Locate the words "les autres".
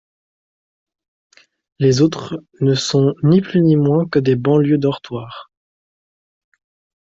1.77-2.43